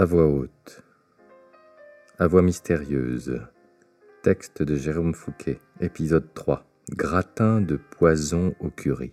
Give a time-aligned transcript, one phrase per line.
[0.00, 0.82] À voix haute.
[2.18, 3.42] À voix mystérieuse.
[4.22, 6.64] Texte de Jérôme Fouquet, épisode 3.
[6.92, 9.12] Gratin de poison au curry.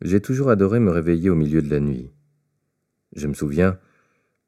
[0.00, 2.12] J'ai toujours adoré me réveiller au milieu de la nuit.
[3.16, 3.80] Je me souviens,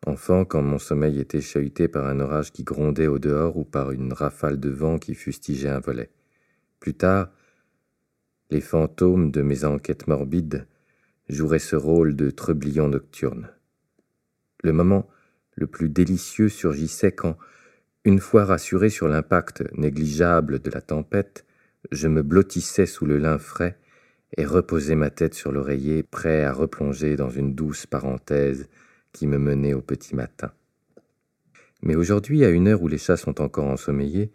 [0.06, 3.91] enfant, quand mon sommeil était chahuté par un orage qui grondait au dehors ou par
[3.91, 6.12] une rafale de vent qui fustigeait un volet.
[6.78, 7.33] Plus tard,
[8.51, 10.69] les fantômes de mes enquêtes morbides
[11.28, 13.51] joueraient ce rôle de trublion nocturne.
[14.62, 15.09] Le moment
[15.55, 17.37] le plus délicieux surgissait quand,
[18.05, 21.45] une fois rassuré sur l'impact négligeable de la tempête,
[21.91, 23.79] je me blottissais sous le lin frais
[24.37, 28.69] et reposais ma tête sur l'oreiller, prêt à replonger dans une douce parenthèse
[29.12, 30.52] qui me menait au petit matin.
[31.82, 34.30] Mais aujourd'hui, à une heure où les chats sont encore ensommeillés,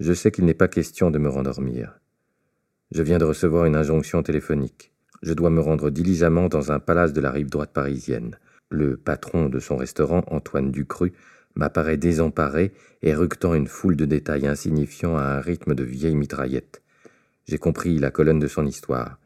[0.00, 1.98] je sais qu'il n'est pas question de me rendormir.
[2.90, 4.92] Je viens de recevoir une injonction téléphonique.
[5.22, 8.38] Je dois me rendre diligemment dans un palace de la rive droite parisienne.
[8.70, 11.12] Le patron de son restaurant, Antoine Ducru,
[11.54, 16.82] m'apparaît désemparé et ructant une foule de détails insignifiants à un rythme de vieille mitraillette.
[17.46, 19.18] J'ai compris la colonne de son histoire.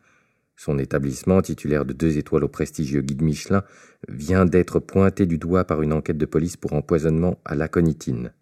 [0.56, 3.64] Son établissement, titulaire de deux étoiles au prestigieux guide Michelin,
[4.08, 8.32] vient d'être pointé du doigt par une enquête de police pour empoisonnement à l'aconitine.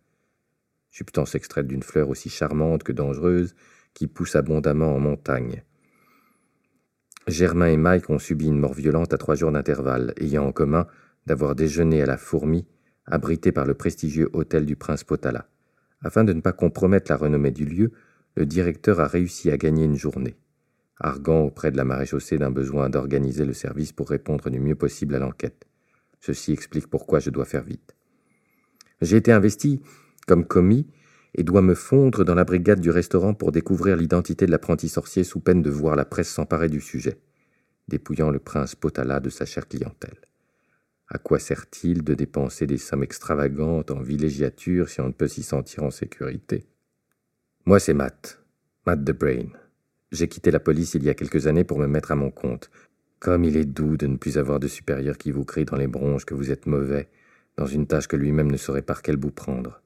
[0.91, 3.55] Substance extraite d'une fleur aussi charmante que dangereuse,
[3.95, 5.63] qui pousse abondamment en montagne.
[7.27, 10.87] Germain et Mike ont subi une mort violente à trois jours d'intervalle, ayant en commun
[11.27, 12.67] d'avoir déjeuné à la fourmi,
[13.07, 15.49] abrité par le prestigieux hôtel du prince Potala.
[16.03, 17.93] Afin de ne pas compromettre la renommée du lieu,
[18.37, 20.37] le directeur a réussi à gagner une journée,
[20.99, 25.15] arguant auprès de la maréchaussée d'un besoin d'organiser le service pour répondre du mieux possible
[25.15, 25.67] à l'enquête.
[26.21, 27.95] Ceci explique pourquoi je dois faire vite.
[29.01, 29.81] J'ai été investi
[30.27, 30.87] comme commis
[31.35, 35.25] et doit me fondre dans la brigade du restaurant pour découvrir l'identité de l'apprenti sorcier
[35.25, 37.19] sous peine de voir la presse s'emparer du sujet,
[37.89, 40.19] dépouillant le prince Potala de sa chère clientèle.
[41.09, 45.43] À quoi sert-il de dépenser des sommes extravagantes en villégiature si on ne peut s'y
[45.43, 46.65] sentir en sécurité?
[47.67, 48.41] Moi, c'est Matt,
[48.87, 49.49] Matt the Brain.
[50.13, 52.71] J'ai quitté la police il y a quelques années pour me mettre à mon compte.
[53.19, 55.89] Comme il est doux de ne plus avoir de supérieur qui vous crie dans les
[55.89, 57.09] bronches que vous êtes mauvais,
[57.57, 59.80] dans une tâche que lui-même ne saurait par quel bout prendre.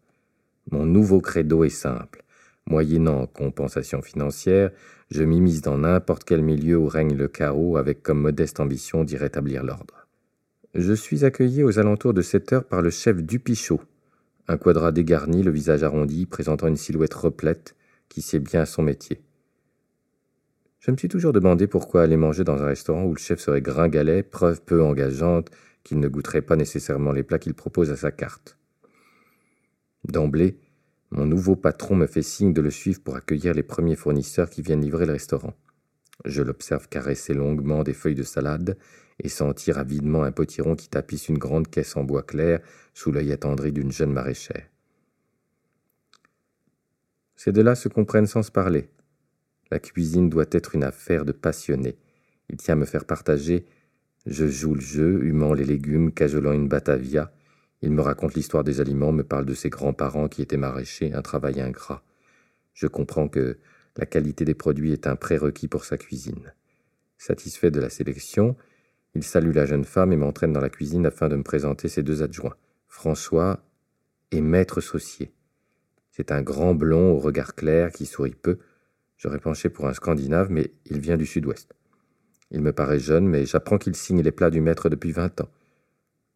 [0.71, 2.25] Mon nouveau credo est simple.
[2.67, 4.71] Moyennant compensation financière,
[5.11, 9.17] je m'immisce dans n'importe quel milieu où règne le chaos avec comme modeste ambition d'y
[9.17, 10.07] rétablir l'ordre.
[10.75, 13.81] Je suis accueilli aux alentours de sept heures par le chef Dupichot,
[14.49, 17.77] un quadrat dégarni, le visage arrondi, présentant une silhouette replète,
[18.09, 19.21] qui sait bien son métier.
[20.81, 23.63] Je me suis toujours demandé pourquoi aller manger dans un restaurant où le chef serait
[23.63, 25.51] gringalet, preuve peu engageante
[25.83, 28.59] qu'il ne goûterait pas nécessairement les plats qu'il propose à sa carte.
[30.05, 30.59] D'emblée,
[31.11, 34.63] mon nouveau patron me fait signe de le suivre pour accueillir les premiers fournisseurs qui
[34.63, 35.55] viennent livrer le restaurant.
[36.25, 38.77] Je l'observe caresser longuement des feuilles de salade
[39.23, 42.61] et sentir avidement un potiron qui tapisse une grande caisse en bois clair
[42.95, 44.69] sous l'œil attendri d'une jeune maraîchère.
[47.37, 48.89] Ces deux-là se comprennent sans se parler.
[49.71, 51.99] La cuisine doit être une affaire de passionnés.
[52.49, 53.67] Il tient à me faire partager.
[54.27, 57.33] Je joue le jeu, humant les légumes, cajolant une batavia,
[57.83, 61.23] il me raconte l'histoire des aliments, me parle de ses grands-parents qui étaient maraîchers, un
[61.23, 62.03] travail ingrat.
[62.73, 63.59] Je comprends que
[63.97, 66.53] la qualité des produits est un prérequis pour sa cuisine.
[67.19, 68.57] Satisfait de la sélection,
[69.15, 72.03] il salue la jeune femme et m'entraîne dans la cuisine afin de me présenter ses
[72.03, 72.57] deux adjoints,
[72.89, 73.61] François
[74.33, 75.33] et Maître Saucier.
[76.11, 78.59] C'est un grand blond au regard clair qui sourit peu.
[79.17, 81.73] J'aurais penché pour un Scandinave, mais il vient du sud-ouest.
[82.51, 85.49] Il me paraît jeune, mais j'apprends qu'il signe les plats du maître depuis vingt ans.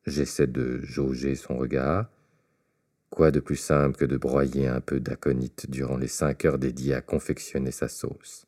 [0.08, 2.08] J'essaie de jauger son regard.
[3.10, 6.94] Quoi de plus simple que de broyer un peu d'aconite durant les cinq heures dédiées
[6.94, 8.46] à confectionner sa sauce?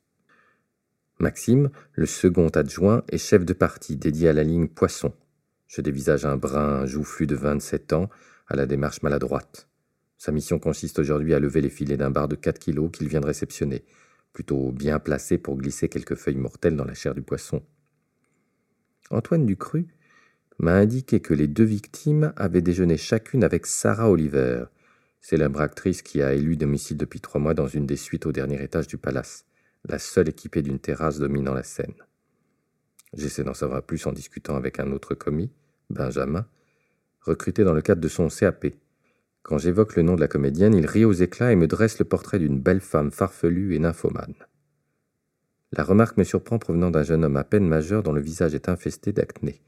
[1.18, 5.12] Maxime, le second adjoint, est chef de partie dédié à la ligne poisson.
[5.66, 8.08] Je dévisage un brun joufflu de 27 ans
[8.48, 9.68] à la démarche maladroite.
[10.16, 13.20] Sa mission consiste aujourd'hui à lever les filets d'un bar de 4 kilos qu'il vient
[13.20, 13.84] de réceptionner,
[14.32, 17.62] plutôt bien placé pour glisser quelques feuilles mortelles dans la chair du poisson.
[19.10, 19.88] Antoine Ducru
[20.60, 24.64] m'a indiqué que les deux victimes avaient déjeuné chacune avec Sarah Oliver,
[25.22, 28.62] célèbre actrice qui a élu domicile depuis trois mois dans une des suites au dernier
[28.62, 29.46] étage du palace,
[29.88, 31.94] la seule équipée d'une terrasse dominant la scène.
[33.14, 35.50] J'essaie d'en savoir plus en discutant avec un autre commis,
[35.88, 36.46] Benjamin,
[37.22, 38.66] recruté dans le cadre de son CAP.
[39.42, 42.04] Quand j'évoque le nom de la comédienne, il rit aux éclats et me dresse le
[42.04, 44.34] portrait d'une belle femme farfelue et nymphomane.
[45.72, 48.68] La remarque me surprend provenant d'un jeune homme à peine majeur dont le visage est
[48.68, 49.62] infesté d'acné.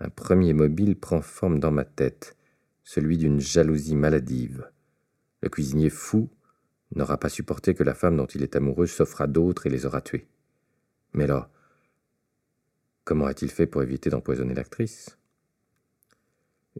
[0.00, 2.36] Un premier mobile prend forme dans ma tête,
[2.82, 4.68] celui d'une jalousie maladive.
[5.40, 6.28] Le cuisinier fou
[6.94, 9.86] n'aura pas supporté que la femme dont il est amoureux s'offre à d'autres et les
[9.86, 10.26] aura tués.
[11.12, 11.50] Mais là,
[13.04, 15.16] comment a-t-il fait pour éviter d'empoisonner l'actrice?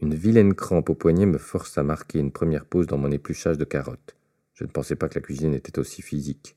[0.00, 3.58] Une vilaine crampe au poignet me force à marquer une première pause dans mon épluchage
[3.58, 4.16] de carottes.
[4.55, 6.56] Je ne pensais pas que la cuisine était aussi physique.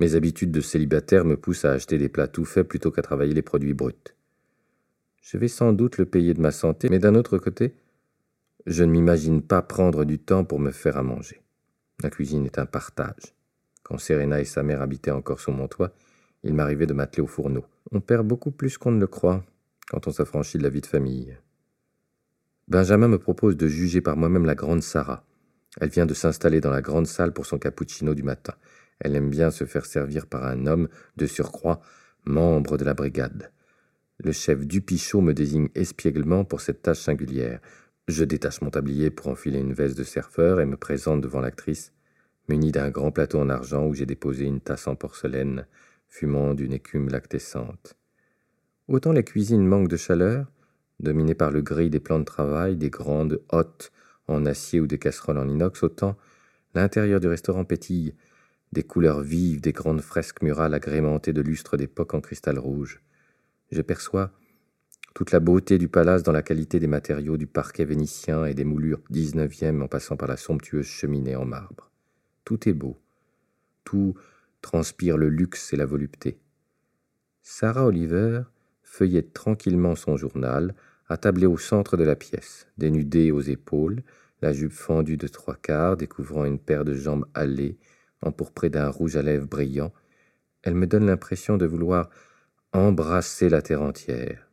[0.00, 3.34] Mes habitudes de célibataire me poussent à acheter des plats tout faits plutôt qu'à travailler
[3.34, 4.13] les produits bruts.
[5.24, 7.74] Je vais sans doute le payer de ma santé, mais d'un autre côté,
[8.66, 11.40] je ne m'imagine pas prendre du temps pour me faire à manger.
[12.02, 13.34] La cuisine est un partage.
[13.84, 15.94] Quand Serena et sa mère habitaient encore sous mon toit,
[16.42, 17.64] il m'arrivait de m'atteler au fourneau.
[17.90, 19.42] On perd beaucoup plus qu'on ne le croit
[19.88, 21.38] quand on s'affranchit de la vie de famille.
[22.68, 25.24] Benjamin me propose de juger par moi-même la grande Sarah.
[25.80, 28.54] Elle vient de s'installer dans la grande salle pour son cappuccino du matin.
[29.00, 31.80] Elle aime bien se faire servir par un homme, de surcroît,
[32.26, 33.50] membre de la brigade.
[34.18, 37.60] Le chef Dupichot me désigne espièglement pour cette tâche singulière.
[38.06, 41.92] Je détache mon tablier pour enfiler une veste de surfeur et me présente devant l'actrice,
[42.48, 45.66] muni d'un grand plateau en argent où j'ai déposé une tasse en porcelaine,
[46.06, 47.96] fumant d'une écume lactescente.
[48.86, 50.46] Autant la cuisine manque de chaleur,
[51.00, 53.90] dominée par le gris des plans de travail, des grandes hottes
[54.28, 56.16] en acier ou des casseroles en inox, autant
[56.74, 58.14] l'intérieur du restaurant pétille,
[58.72, 63.00] des couleurs vives, des grandes fresques murales agrémentées de lustres d'époque en cristal rouge.
[63.70, 64.30] Je perçois
[65.14, 68.64] toute la beauté du palace dans la qualité des matériaux du parquet vénitien et des
[68.64, 71.90] moulures dix-neuvième en passant par la somptueuse cheminée en marbre.
[72.44, 72.98] Tout est beau.
[73.84, 74.14] Tout
[74.60, 76.38] transpire le luxe et la volupté.
[77.42, 78.42] Sarah Oliver
[78.82, 80.74] feuillette tranquillement son journal,
[81.08, 84.02] attablée au centre de la pièce, dénudée aux épaules,
[84.42, 87.78] la jupe fendue de trois quarts, découvrant une paire de jambes hâlées,
[88.20, 89.92] empourprées d'un rouge à lèvres brillant.
[90.62, 92.10] Elle me donne l'impression de vouloir
[92.74, 94.50] embrasser la terre entière.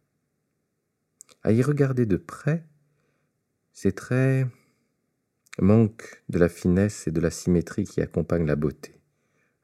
[1.42, 2.64] À y regarder de près,
[3.74, 4.48] ses traits
[5.60, 9.02] manquent de la finesse et de la symétrie qui accompagnent la beauté.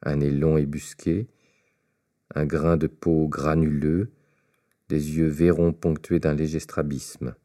[0.02, 1.28] Un nez long et busqué,
[2.34, 4.10] un grain de peau granuleux,
[4.88, 7.36] des yeux verrons ponctués d'un léger strabisme.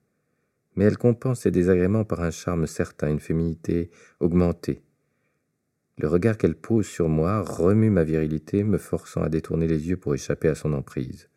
[0.75, 4.81] Mais elle compense ses désagréments par un charme certain, une féminité augmentée.
[5.97, 9.97] Le regard qu'elle pose sur moi remue ma virilité, me forçant à détourner les yeux
[9.97, 11.29] pour échapper à son emprise.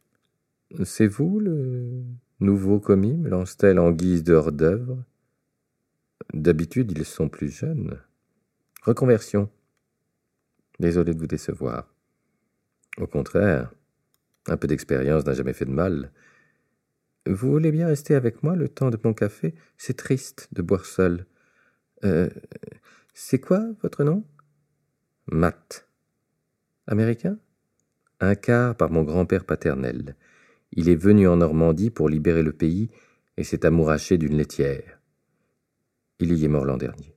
[0.84, 2.02] C'est vous le
[2.40, 5.04] nouveau commis me lance-t-elle en guise de hors-d'œuvre?
[6.32, 7.98] D'habitude, ils sont plus jeunes.
[8.82, 9.50] Reconversion.
[10.80, 11.94] Désolé de vous décevoir.
[12.98, 13.72] Au contraire,
[14.46, 16.12] un peu d'expérience n'a jamais fait de mal.
[17.26, 19.54] Vous voulez bien rester avec moi le temps de mon café?
[19.76, 21.26] C'est triste de boire seul.
[22.04, 22.30] Euh,
[23.14, 24.24] c'est quoi votre nom?
[25.28, 25.88] Matt.
[26.86, 27.38] Américain?
[28.20, 30.14] Un quart par mon grand-père paternel.
[30.70, 32.90] Il est venu en Normandie pour libérer le pays
[33.36, 35.00] et s'est amouraché d'une laitière.
[36.20, 37.16] Il y est mort l'an dernier.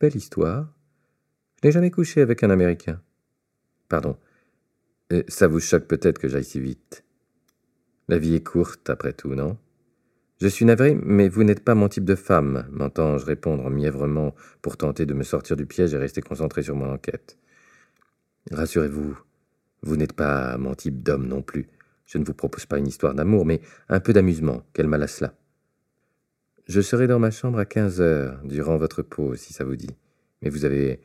[0.00, 0.72] Belle histoire.
[1.62, 3.02] Je n'ai jamais couché avec un Américain.
[3.88, 4.16] Pardon.
[5.12, 7.04] Euh, ça vous choque peut-être que j'aille si vite.
[8.08, 9.58] La vie est courte, après tout, non?
[10.40, 14.76] Je suis navré, mais vous n'êtes pas mon type de femme, m'entends-je répondre mièvrement pour
[14.76, 17.38] tenter de me sortir du piège et rester concentré sur mon enquête.
[18.50, 19.16] Rassurez-vous,
[19.82, 21.68] vous n'êtes pas mon type d'homme non plus.
[22.06, 24.66] Je ne vous propose pas une histoire d'amour, mais un peu d'amusement.
[24.72, 25.34] Quel mal à cela.
[26.66, 29.96] Je serai dans ma chambre à quinze heures, durant votre pause, si ça vous dit.
[30.42, 31.00] Mais vous avez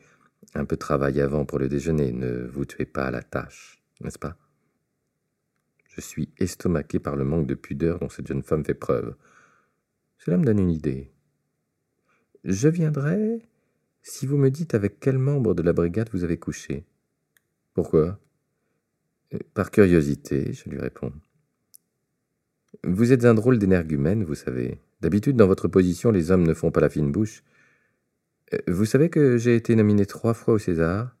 [0.54, 2.12] un peu de travail avant pour le déjeuner.
[2.12, 4.36] Ne vous tuez pas à la tâche, n'est-ce pas?
[5.94, 9.14] Je suis estomaqué par le manque de pudeur dont cette jeune femme fait preuve.
[10.18, 11.10] Cela me donne une idée.
[12.44, 13.42] Je viendrai
[14.02, 16.84] si vous me dites avec quel membre de la brigade vous avez couché.
[17.74, 18.18] Pourquoi?
[19.54, 21.12] Par curiosité, je lui réponds.
[22.84, 24.80] Vous êtes un drôle d'énergumène, vous savez.
[25.00, 27.42] D'habitude, dans votre position, les hommes ne font pas la fine bouche.
[28.54, 31.16] Euh, vous savez que j'ai été nominé trois fois au César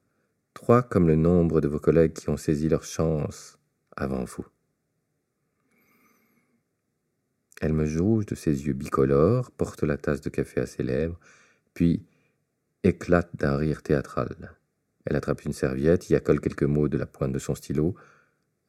[0.54, 3.58] Trois comme le nombre de vos collègues qui ont saisi leur chance
[3.96, 4.46] avant vous.
[7.60, 11.20] Elle me jauge de ses yeux bicolores, porte la tasse de café à ses lèvres,
[11.74, 12.02] puis
[12.82, 14.56] éclate d'un rire théâtral.
[15.04, 17.94] Elle attrape une serviette, y accole quelques mots de la pointe de son stylo,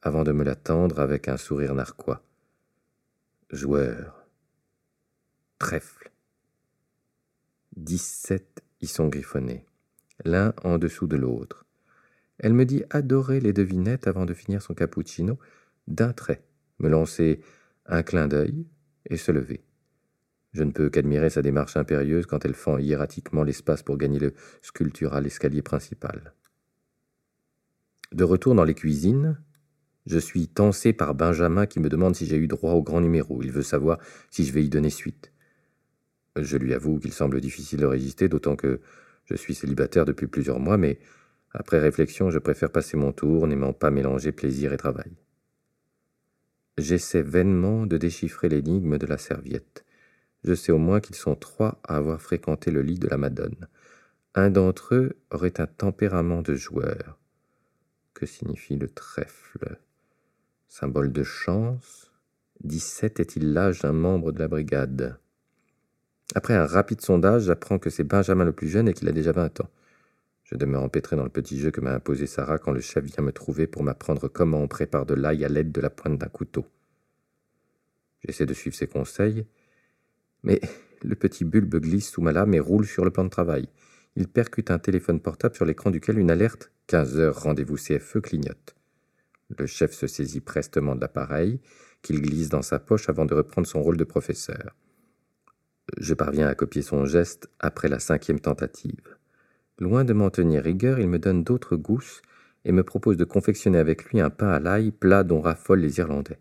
[0.02, 2.22] avant de me la tendre avec un sourire narquois.
[3.50, 4.26] Joueur.
[5.58, 6.10] Trèfle.
[7.76, 9.64] Dix-sept y sont griffonnés,
[10.24, 11.64] l'un en dessous de l'autre.
[12.38, 15.38] Elle me dit adorer les devinettes avant de finir son cappuccino
[15.86, 16.42] d'un trait,
[16.78, 17.40] me lancer
[17.86, 18.66] un clin d'œil
[19.08, 19.64] et se lever.
[20.52, 24.34] Je ne peux qu'admirer sa démarche impérieuse quand elle fend hiératiquement l'espace pour gagner le
[24.60, 26.34] sculptural escalier principal.
[28.12, 29.38] De retour dans les cuisines,
[30.04, 33.42] je suis tensé par Benjamin qui me demande si j'ai eu droit au grand numéro.
[33.42, 33.98] Il veut savoir
[34.30, 35.32] si je vais y donner suite.
[36.36, 38.80] Je lui avoue qu'il semble difficile de résister, d'autant que
[39.24, 40.98] je suis célibataire depuis plusieurs mois, mais
[41.52, 45.12] après réflexion, je préfère passer mon tour, n'aimant pas mélanger plaisir et travail.
[46.78, 49.84] J'essaie vainement de déchiffrer l'énigme de la serviette.
[50.42, 53.68] Je sais au moins qu'ils sont trois à avoir fréquenté le lit de la Madone.
[54.34, 57.18] Un d'entre eux aurait un tempérament de joueur.
[58.14, 59.78] Que signifie le trèfle?
[60.68, 62.10] Symbole de chance?
[62.64, 65.18] 17 est-il l'âge d'un membre de la brigade?
[66.34, 69.32] Après un rapide sondage, j'apprends que c'est Benjamin le plus jeune et qu'il a déjà
[69.32, 69.68] 20 ans.
[70.52, 73.24] Je demeure empêtré dans le petit jeu que m'a imposé Sarah quand le chef vient
[73.24, 76.28] me trouver pour m'apprendre comment on prépare de l'ail à l'aide de la pointe d'un
[76.28, 76.66] couteau.
[78.22, 79.46] J'essaie de suivre ses conseils,
[80.42, 80.60] mais
[81.02, 83.66] le petit bulbe glisse sous ma lame et roule sur le plan de travail.
[84.14, 88.76] Il percute un téléphone portable sur l'écran duquel une alerte 15 heures rendez-vous CFE clignote.
[89.56, 91.60] Le chef se saisit prestement de l'appareil,
[92.02, 94.76] qu'il glisse dans sa poche avant de reprendre son rôle de professeur.
[95.96, 99.16] Je parviens à copier son geste après la cinquième tentative.
[99.78, 102.22] Loin de m'en tenir rigueur, il me donne d'autres gousses
[102.64, 105.98] et me propose de confectionner avec lui un pain à l'ail, plat dont raffolent les
[105.98, 106.38] Irlandais.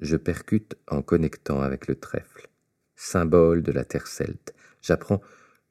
[0.00, 2.48] Je percute en connectant avec le trèfle,
[2.94, 4.54] symbole de la terre celte.
[4.82, 5.22] J'apprends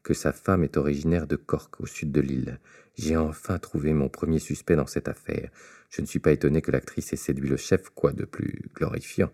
[0.01, 2.59] que sa femme est originaire de Cork, au sud de l'île.
[2.95, 5.49] J'ai enfin trouvé mon premier suspect dans cette affaire.
[5.89, 9.31] Je ne suis pas étonné que l'actrice ait séduit le chef, quoi de plus glorifiant.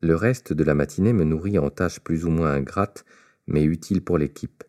[0.00, 3.04] Le reste de la matinée me nourrit en tâches plus ou moins ingrates,
[3.46, 4.64] mais utiles pour l'équipe.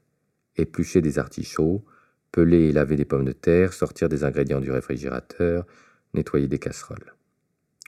[0.55, 1.85] Éplucher des artichauts,
[2.35, 5.65] peler et laver des pommes de terre, sortir des ingrédients du réfrigérateur,
[6.13, 7.13] nettoyer des casseroles.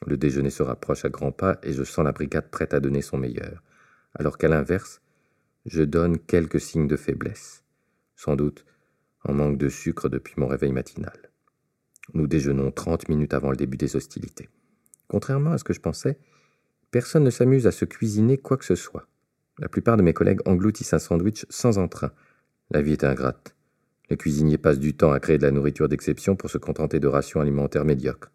[0.05, 3.01] Le déjeuner se rapproche à grands pas et je sens la brigade prête à donner
[3.01, 3.61] son meilleur,
[4.15, 5.01] alors qu'à l'inverse,
[5.65, 7.65] je donne quelques signes de faiblesse,
[8.15, 8.65] sans doute
[9.25, 11.29] en manque de sucre depuis mon réveil matinal.
[12.13, 14.47] Nous déjeunons trente minutes avant le début des hostilités.
[15.09, 16.19] Contrairement à ce que je pensais,
[16.89, 19.09] personne ne s'amuse à se cuisiner quoi que ce soit.
[19.59, 22.13] La plupart de mes collègues engloutissent un sandwich sans entrain.
[22.71, 23.56] La vie est ingrate.
[24.09, 27.07] Le cuisinier passe du temps à créer de la nourriture d'exception pour se contenter de
[27.07, 28.31] rations alimentaires médiocres.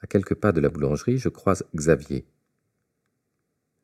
[0.00, 2.24] À quelques pas de la boulangerie, je croise Xavier.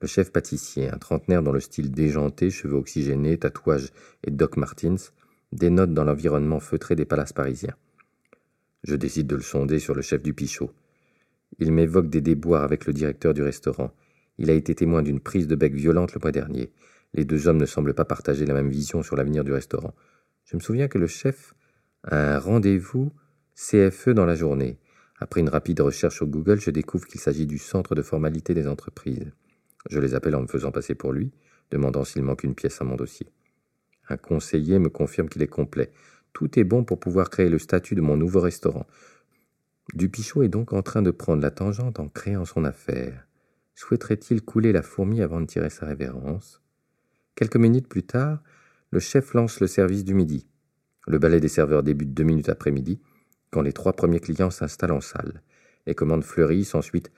[0.01, 3.93] Le chef pâtissier, un trentenaire dont le style déjanté, cheveux oxygénés, tatouages
[4.25, 4.97] et Doc Martins,
[5.53, 7.77] dénote dans l'environnement feutré des palaces parisiens.
[8.83, 10.73] Je décide de le sonder sur le chef du Pichot.
[11.59, 13.93] Il m'évoque des déboires avec le directeur du restaurant.
[14.39, 16.73] Il a été témoin d'une prise de bec violente le mois dernier.
[17.13, 19.93] Les deux hommes ne semblent pas partager la même vision sur l'avenir du restaurant.
[20.45, 21.55] Je me souviens que le chef
[22.05, 23.13] a un rendez-vous
[23.55, 24.79] CFE dans la journée.
[25.19, 28.67] Après une rapide recherche au Google, je découvre qu'il s'agit du centre de formalité des
[28.67, 29.33] entreprises.
[29.89, 31.31] Je les appelle en me faisant passer pour lui,
[31.71, 33.27] demandant s'il manque une pièce à mon dossier.
[34.09, 35.93] Un conseiller me confirme qu'il est complet.
[36.33, 38.87] Tout est bon pour pouvoir créer le statut de mon nouveau restaurant.
[39.95, 43.27] Dupichot est donc en train de prendre la tangente en créant son affaire.
[43.75, 46.61] Souhaiterait-il couler la fourmi avant de tirer sa révérence?
[47.35, 48.43] Quelques minutes plus tard,
[48.93, 50.47] le chef lance le service du midi.
[51.07, 53.01] Le balai des serveurs débute deux minutes après midi,
[53.51, 55.43] quand les trois premiers clients s'installent en salle.
[55.87, 57.11] Les commandes fleurissent ensuite,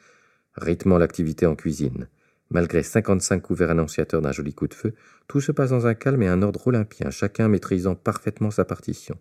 [0.54, 2.08] rythmant l'activité en cuisine.
[2.50, 4.92] Malgré 55 couverts annonciateurs d'un joli coup de feu,
[5.28, 9.18] tout se passe dans un calme et un ordre olympien, chacun maîtrisant parfaitement sa partition.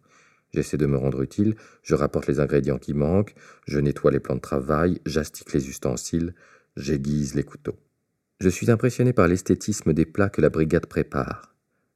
[0.53, 3.33] J'essaie de me rendre utile, je rapporte les ingrédients qui manquent,
[3.65, 6.35] je nettoie les plans de travail, j'astique les ustensiles,
[6.75, 7.79] j'aiguise les couteaux.
[8.41, 11.50] Je suis impressionné par l'esthétisme des plats que la brigade prépare.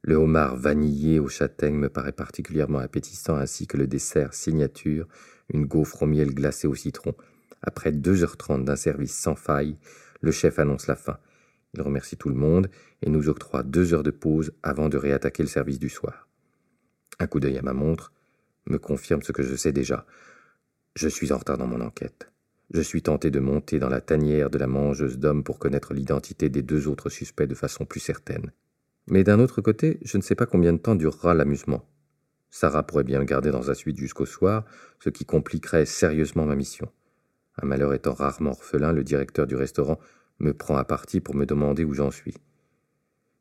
[0.06, 5.08] Le homard vanillé au châtaigne me paraît particulièrement appétissant, ainsi que le dessert signature,
[5.52, 7.12] une gaufre au miel glacée au citron.
[7.60, 9.76] Après deux heures trente d'un service sans faille,
[10.20, 11.18] le chef annonce la fin.
[11.74, 12.70] Il remercie tout le monde
[13.02, 16.28] et nous octroie deux heures de pause avant de réattaquer le service du soir.
[17.18, 18.12] Un coup d'œil à ma montre
[18.66, 20.06] me confirme ce que je sais déjà.
[20.94, 22.30] Je suis en retard dans mon enquête.
[22.72, 26.48] Je suis tenté de monter dans la tanière de la mangeuse d'hommes pour connaître l'identité
[26.48, 28.52] des deux autres suspects de façon plus certaine.
[29.08, 31.88] Mais d'un autre côté, je ne sais pas combien de temps durera l'amusement.
[32.50, 34.64] Sarah pourrait bien me garder dans sa suite jusqu'au soir,
[34.98, 36.88] ce qui compliquerait sérieusement ma mission.
[37.60, 39.98] Un malheur étant rarement orphelin, le directeur du restaurant
[40.38, 42.34] me prend à partie pour me demander où j'en suis.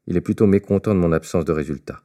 [0.07, 2.01] Il est plutôt mécontent de mon absence de résultat.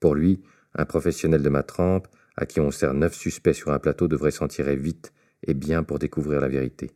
[0.00, 0.42] Pour lui,
[0.74, 4.30] un professionnel de ma trempe, à qui on sert neuf suspects sur un plateau, devrait
[4.30, 5.12] s'en tirer vite
[5.46, 6.92] et bien pour découvrir la vérité.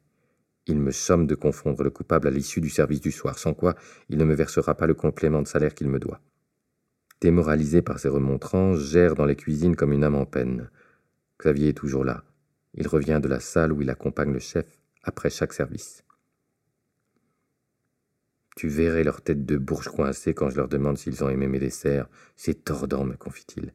[0.67, 3.75] Il me somme de confondre le coupable à l'issue du service du soir, sans quoi
[4.09, 6.21] il ne me versera pas le complément de salaire qu'il me doit.
[7.21, 10.71] Démoralisé par ces remontrances, gère dans les cuisines comme une âme en peine.
[11.41, 12.25] Xavier est toujours là.
[12.75, 14.67] Il revient de la salle où il accompagne le chef
[15.03, 16.05] après chaque service.
[18.57, 21.59] Tu verrais leur tête de bourge coincée quand je leur demande s'ils ont aimé mes
[21.59, 22.09] desserts.
[22.37, 23.73] C'est tordant, me confie-t-il.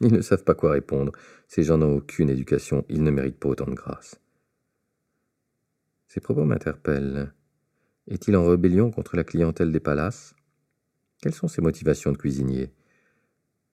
[0.00, 1.12] Ils ne savent pas quoi répondre.
[1.48, 2.84] Ces gens n'ont aucune éducation.
[2.88, 4.21] Ils ne méritent pas autant de grâce.
[6.12, 7.32] Ces propos m'interpellent.
[8.06, 10.34] Est-il en rébellion contre la clientèle des palaces?
[11.22, 12.70] Quelles sont ses motivations de cuisinier?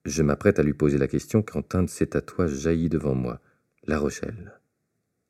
[0.05, 3.41] Je m'apprête à lui poser la question quand un de ses tatouages jaillit devant moi.
[3.88, 4.53] La Rochelle,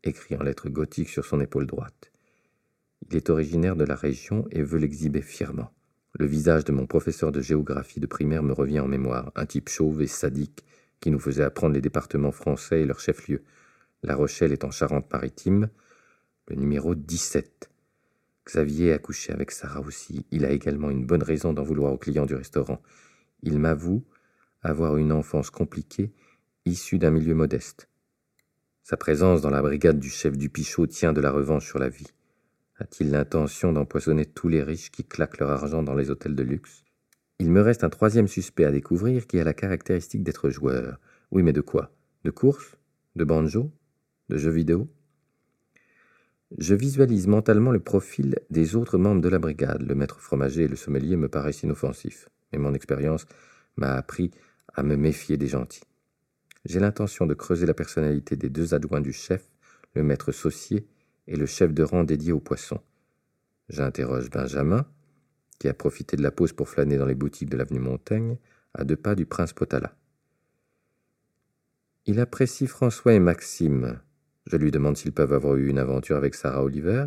[0.03, 2.11] écrit en lettres gothiques sur son épaule droite.
[3.09, 5.73] Il est originaire de la région et veut l'exhiber fièrement.
[6.13, 9.69] Le visage de mon professeur de géographie de primaire me revient en mémoire, un type
[9.69, 10.63] chauve et sadique
[10.99, 13.41] qui nous faisait apprendre les départements français et leurs chefs-lieux.
[14.03, 15.69] La Rochelle est en Charente-Maritime,
[16.49, 17.69] le numéro 17.
[18.45, 20.25] Xavier a couché avec Sarah aussi.
[20.31, 22.81] Il a également une bonne raison d'en vouloir aux clients du restaurant.
[23.43, 24.03] Il m'avoue
[24.63, 26.11] avoir une enfance compliquée,
[26.65, 27.87] issue d'un milieu modeste.
[28.83, 31.89] Sa présence dans la brigade du chef du Pichot tient de la revanche sur la
[31.89, 32.07] vie.
[32.77, 36.83] A-t-il l'intention d'empoisonner tous les riches qui claquent leur argent dans les hôtels de luxe?
[37.37, 40.99] Il me reste un troisième suspect à découvrir qui a la caractéristique d'être joueur.
[41.29, 41.91] Oui, mais de quoi?
[42.23, 42.75] De course?
[43.15, 43.71] De banjo?
[44.29, 44.89] De jeux vidéo?
[46.57, 49.83] Je visualise mentalement le profil des autres membres de la brigade.
[49.83, 53.27] Le maître fromager et le sommelier me paraissent inoffensifs, mais mon expérience
[53.77, 54.31] m'a appris
[54.73, 55.83] à me méfier des gentils.
[56.65, 59.51] J'ai l'intention de creuser la personnalité des deux adjoints du chef,
[59.93, 60.87] le maître saucier
[61.27, 62.81] et le chef de rang dédié aux poissons.
[63.69, 64.85] J'interroge Benjamin,
[65.59, 68.37] qui a profité de la pause pour flâner dans les boutiques de l'avenue Montaigne,
[68.73, 69.95] à deux pas du prince Potala.
[72.05, 73.99] Il apprécie François et Maxime,
[74.45, 77.05] je lui demande s'ils peuvent avoir eu une aventure avec Sarah Oliver.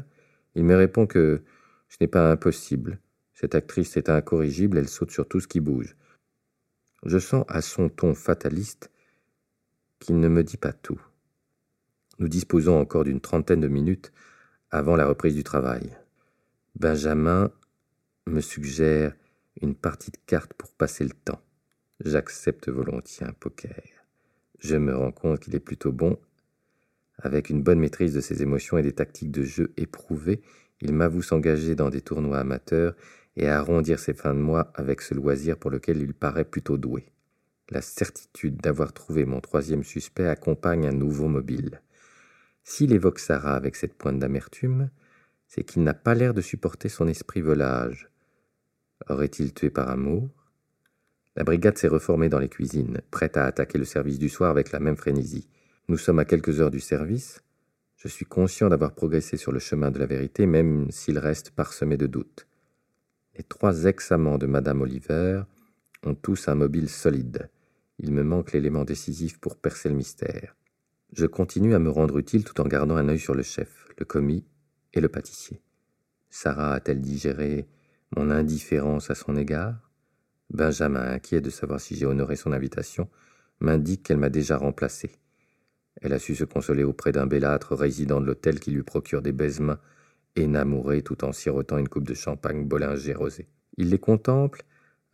[0.55, 1.43] Il me répond que
[1.89, 2.99] ce n'est pas impossible.
[3.35, 5.97] Cette actrice est incorrigible, elle saute sur tout ce qui bouge.
[7.05, 8.91] Je sens à son ton fataliste
[9.99, 11.01] qu'il ne me dit pas tout.
[12.19, 14.13] Nous disposons encore d'une trentaine de minutes
[14.71, 15.97] avant la reprise du travail.
[16.79, 17.51] Benjamin
[18.27, 19.15] me suggère
[19.61, 21.41] une partie de cartes pour passer le temps.
[22.05, 23.83] J'accepte volontiers un poker.
[24.61, 26.19] Je me rends compte qu'il est plutôt bon
[27.23, 30.43] avec une bonne maîtrise de ses émotions et des tactiques de jeu éprouvées,
[30.81, 32.95] il m'avoue s'engager dans des tournois amateurs
[33.37, 37.07] et arrondir ses fins de mois avec ce loisir pour lequel il paraît plutôt doué.
[37.71, 41.81] La certitude d'avoir trouvé mon troisième suspect accompagne un nouveau mobile.
[42.65, 44.91] S'il évoque Sarah avec cette pointe d'amertume,
[45.47, 48.11] c'est qu'il n'a pas l'air de supporter son esprit volage.
[49.09, 50.29] Aurait-il tué par amour?
[51.37, 54.71] La brigade s'est reformée dans les cuisines, prête à attaquer le service du soir avec
[54.73, 55.49] la même frénésie.
[55.89, 57.43] Nous sommes à quelques heures du service.
[57.97, 61.97] Je suis conscient d'avoir progressé sur le chemin de la vérité, même s'il reste parsemé
[61.97, 62.47] de doutes.
[63.37, 65.43] Les trois ex-amants de Madame Oliver
[66.05, 67.51] ont tous un mobile solide.
[67.99, 70.55] Il me manque l'élément décisif pour percer le mystère.
[71.13, 74.05] Je continue à me rendre utile tout en gardant un œil sur le chef, le
[74.05, 74.45] commis
[74.93, 75.61] et le pâtissier.
[76.31, 77.67] Sarah a-t-elle digéré
[78.17, 79.91] mon indifférence à son égard?
[80.51, 83.09] Benjamin, inquiet de savoir si j'ai honoré son invitation,
[83.61, 85.11] m'indique qu'elle m'a déjà remplacé.
[86.01, 89.33] Elle a su se consoler auprès d'un bellâtre résident de l'hôtel qui lui procure des
[89.33, 89.77] baisements
[90.37, 93.49] énamourés tout en sirotant une coupe de champagne bollinger rosé.
[93.77, 94.63] Il les contemple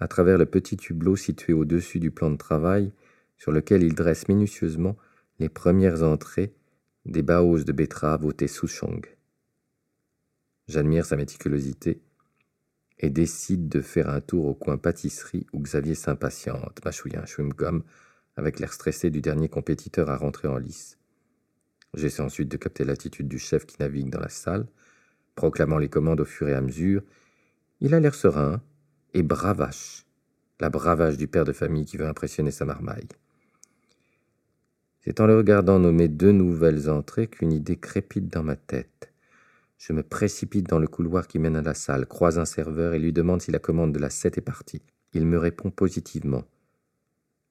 [0.01, 2.93] à travers le petit hublot situé au-dessus du plan de travail
[3.37, 4.97] sur lequel il dresse minutieusement
[5.39, 6.55] les premières entrées
[7.05, 9.03] des baos de betterave au thé souchong.
[10.69, 12.01] J'admire sa méticulosité
[12.99, 17.83] et décide de faire un tour au coin pâtisserie où Xavier s'impatiente, mâchouille un chewing-gum
[18.39, 20.97] avec l'air stressé du dernier compétiteur à rentrer en lice.
[21.95, 24.67] J'essaie ensuite de capter l'attitude du chef qui navigue dans la salle,
[25.35, 27.03] proclamant les commandes au fur et à mesure.
[27.81, 28.63] Il a l'air serein
[29.13, 30.07] et bravache,
[30.61, 33.09] la bravage du père de famille qui veut impressionner sa marmaille.
[35.01, 39.13] C'est en le regardant nommer deux nouvelles entrées qu'une idée crépite dans ma tête.
[39.79, 43.01] Je me précipite dans le couloir qui mène à la salle, croise un serveur et
[43.01, 44.83] lui demande si la commande de la 7 est partie.
[45.13, 46.45] Il me répond positivement.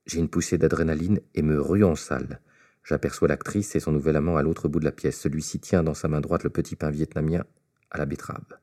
[0.07, 2.39] J'ai une poussée d'adrénaline et me rue en salle.
[2.85, 5.19] J'aperçois l'actrice et son nouvel amant à l'autre bout de la pièce.
[5.19, 7.43] Celui-ci tient dans sa main droite le petit pain vietnamien
[7.91, 8.57] à la betterave.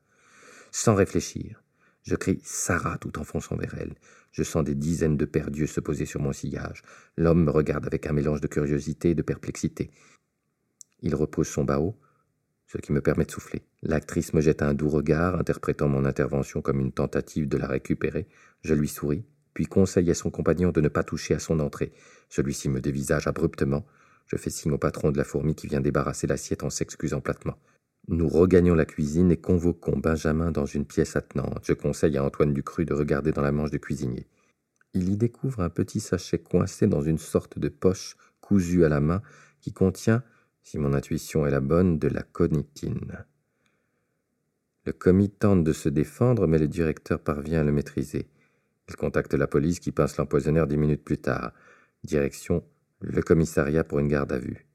[0.71, 1.61] Sans réfléchir,
[2.01, 3.93] je crie Sarah tout en fonçant vers elle.
[4.31, 6.81] Je sens des dizaines de pères d'yeux se poser sur mon sillage.
[7.15, 9.91] L'homme me regarde avec un mélange de curiosité et de perplexité.
[11.01, 11.95] Il repose son bao,
[12.65, 13.61] ce qui me permet de souffler.
[13.83, 18.27] L'actrice me jette un doux regard, interprétant mon intervention comme une tentative de la récupérer.
[18.63, 19.25] Je lui souris
[19.55, 21.93] puis conseille à son compagnon de ne pas toucher à son entrée.
[22.29, 23.85] Celui-ci me dévisage abruptement.
[24.27, 27.57] Je fais signe au patron de la fourmi qui vient débarrasser l'assiette en s'excusant platement.
[28.09, 31.63] Nous regagnons la cuisine et convoquons Benjamin dans une pièce attenante.
[31.63, 34.27] Je conseille à Antoine Ducru de regarder dans la manche du cuisinier.
[34.93, 38.99] Il y découvre un petit sachet coincé dans une sorte de poche cousue à la
[38.99, 39.21] main
[39.61, 40.21] qui contient,
[40.63, 43.25] si mon intuition est la bonne, de la conitine.
[44.85, 48.27] Le commis tente de se défendre, mais le directeur parvient à le maîtriser.
[48.89, 51.51] Il contacte la police qui pince l'empoisonneur dix minutes plus tard.
[52.03, 52.63] Direction
[53.01, 54.67] le commissariat pour une garde à vue.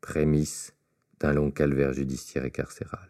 [0.00, 0.74] Prémisse
[1.20, 3.08] d'un long calvaire judiciaire et carcéral.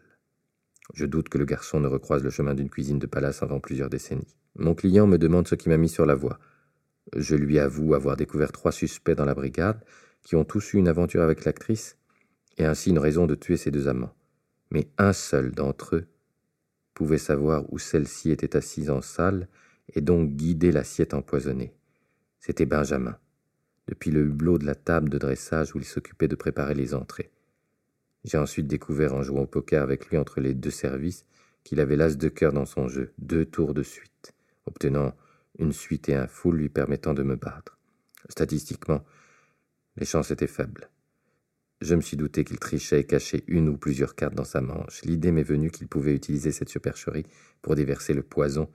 [0.93, 3.89] Je doute que le garçon ne recroise le chemin d'une cuisine de palace avant plusieurs
[3.89, 4.35] décennies.
[4.55, 6.39] Mon client me demande ce qui m'a mis sur la voie.
[7.15, 9.83] Je lui avoue avoir découvert trois suspects dans la brigade
[10.23, 11.97] qui ont tous eu une aventure avec l'actrice
[12.57, 14.13] et ainsi une raison de tuer ses deux amants.
[14.71, 16.07] Mais un seul d'entre eux
[16.93, 19.47] pouvait savoir où celle-ci était assise en salle
[19.93, 21.73] et donc guider l'assiette empoisonnée.
[22.39, 23.17] C'était Benjamin,
[23.87, 27.31] depuis le hublot de la table de dressage où il s'occupait de préparer les entrées.
[28.23, 31.25] J'ai ensuite découvert en jouant au poker avec lui entre les deux services
[31.63, 34.33] qu'il avait l'as de cœur dans son jeu, deux tours de suite,
[34.65, 35.15] obtenant
[35.57, 37.77] une suite et un full lui permettant de me battre.
[38.29, 39.03] Statistiquement,
[39.97, 40.89] les chances étaient faibles.
[41.81, 45.01] Je me suis douté qu'il trichait et cachait une ou plusieurs cartes dans sa manche.
[45.03, 47.25] L'idée m'est venue qu'il pouvait utiliser cette supercherie
[47.61, 48.69] pour déverser le poison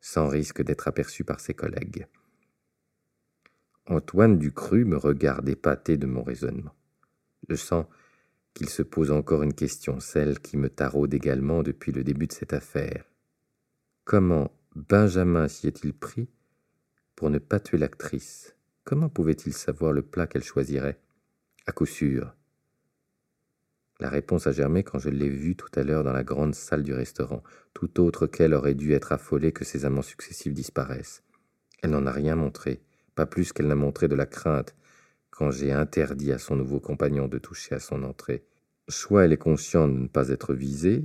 [0.00, 2.06] sans risque d'être aperçu par ses collègues.
[3.86, 6.74] Antoine Ducru me regarde épaté de mon raisonnement.
[7.48, 7.86] Je sens
[8.54, 12.32] qu'il se pose encore une question, celle qui me taraude également depuis le début de
[12.32, 13.04] cette affaire.
[14.04, 16.28] Comment Benjamin s'y est-il pris
[17.16, 18.54] pour ne pas tuer l'actrice?
[18.84, 21.00] Comment pouvait-il savoir le plat qu'elle choisirait?
[21.66, 22.34] À coup sûr,
[24.00, 26.82] la réponse a germé quand je l'ai vue tout à l'heure dans la grande salle
[26.82, 27.42] du restaurant.
[27.74, 31.22] Tout autre qu'elle aurait dû être affolée que ses amants successifs disparaissent.
[31.82, 32.82] Elle n'en a rien montré,
[33.14, 34.74] pas plus qu'elle n'a montré de la crainte
[35.30, 38.44] quand j'ai interdit à son nouveau compagnon de toucher à son entrée.
[38.88, 41.04] Soit elle est consciente de ne pas être visée,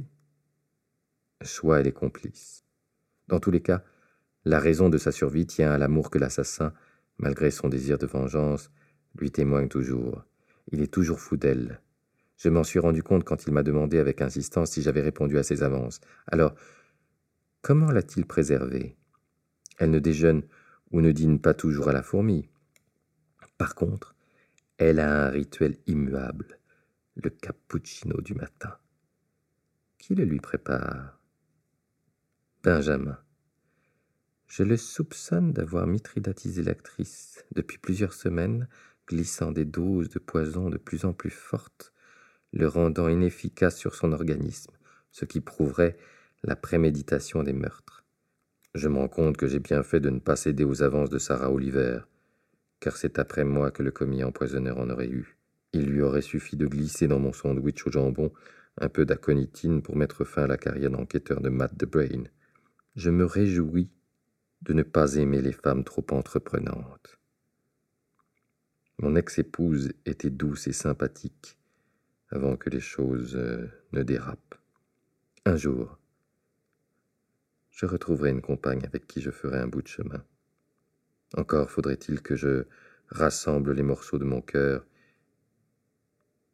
[1.43, 2.63] soit elle est complice.
[3.27, 3.84] Dans tous les cas,
[4.45, 6.73] la raison de sa survie tient à l'amour que l'assassin,
[7.17, 8.71] malgré son désir de vengeance,
[9.17, 10.23] lui témoigne toujours.
[10.71, 11.81] Il est toujours fou d'elle,
[12.38, 15.43] je m'en suis rendu compte quand il m'a demandé avec insistance si j'avais répondu à
[15.43, 16.02] ses avances.
[16.28, 16.54] Alors,
[17.62, 18.98] comment l'a-t-il préservée?
[19.78, 20.43] Elle ne déjeune
[20.91, 22.50] ou ne dîne pas toujours à la fourmi.
[23.58, 24.15] Par contre,
[24.78, 26.60] elle a un rituel immuable,
[27.15, 28.78] le cappuccino du matin.
[29.98, 31.19] Qui le lui prépare?
[32.63, 33.17] Benjamin.
[34.48, 38.67] Je le soupçonne d'avoir mitridatisé l'actrice depuis plusieurs semaines,
[39.08, 41.93] glissant des doses de poison de plus en plus fortes
[42.56, 44.72] le rendant inefficace sur son organisme,
[45.12, 45.98] ce qui prouverait
[46.44, 48.04] la préméditation des meurtres.
[48.74, 51.20] Je me rends compte que j'ai bien fait de ne pas céder aux avances de
[51.20, 52.00] Sarah Oliver,
[52.80, 55.38] car c'est après moi que le commis empoisonneur en aurait eu.
[55.74, 58.32] Il lui aurait suffi de glisser dans mon sandwich au jambon
[58.78, 62.24] un peu d'aconitine pour mettre fin à la carrière d'enquêteur de Matt de Brain.
[62.96, 63.89] Je me réjouis
[64.62, 67.20] de ne pas aimer les femmes trop entreprenantes.
[69.00, 71.58] Mon ex-épouse était douce et sympathique,
[72.36, 74.56] avant que les choses euh, ne dérapent.
[75.45, 75.98] Un jour,
[77.71, 80.21] je retrouverai une compagne avec qui je ferai un bout de chemin.
[81.38, 82.65] Encore faudrait-il que je
[83.08, 84.86] rassemble les morceaux de mon cœur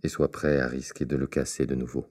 [0.03, 2.07] et sois prêt à risquer de le casser de nouveau.